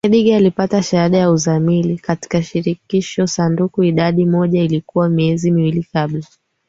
[0.05, 6.23] Edgar alipata shahada ya uzamili katika Shirikisho sanduku idadi moja Ilikuwa miezi miwili kabla